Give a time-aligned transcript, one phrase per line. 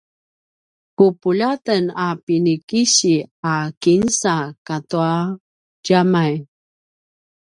[0.95, 3.15] ku puljaten a pinikisi
[3.53, 4.35] a kinsa
[4.67, 5.15] katua
[5.83, 6.33] djamay